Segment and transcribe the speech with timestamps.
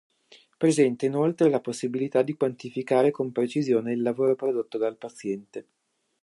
[0.57, 5.65] Presenta inoltre la possibilità di quantificare con precisione il lavoro prodotto dal paziente.